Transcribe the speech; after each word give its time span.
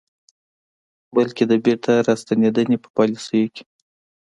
بلکې 1.15 1.43
د 1.47 1.53
بیرته 1.63 1.91
راستنېدنې 2.07 2.77
په 2.83 2.89
پالیسیو 2.97 3.51
کې 3.55 3.63